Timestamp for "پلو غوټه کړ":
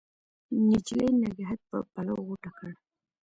1.93-2.71